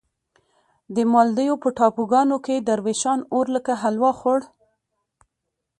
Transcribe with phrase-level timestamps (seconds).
[0.95, 4.39] د مالدیو په ټاپوګانو کې دروېشان اور لکه حلوا خوړ.